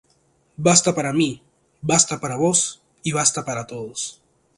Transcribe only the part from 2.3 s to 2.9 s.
vos